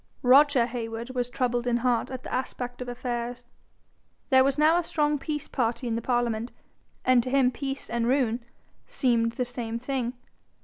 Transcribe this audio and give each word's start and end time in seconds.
Roger 0.23 0.65
Heywood 0.65 1.11
was 1.11 1.29
troubled 1.29 1.67
in 1.67 1.77
heart 1.77 2.09
at 2.09 2.23
the 2.23 2.33
aspect 2.33 2.81
of 2.81 2.89
affairs. 2.89 3.43
There 4.31 4.43
was 4.43 4.57
now 4.57 4.77
a 4.79 4.83
strong 4.83 5.19
peace 5.19 5.47
party 5.47 5.87
in 5.87 5.95
the 5.95 6.01
parliament, 6.01 6.51
and 7.05 7.21
to 7.21 7.29
him 7.29 7.51
peace 7.51 7.87
and 7.87 8.07
ruin 8.07 8.43
seemed 8.87 9.33
the 9.33 9.45
same 9.45 9.77
thing. 9.77 10.13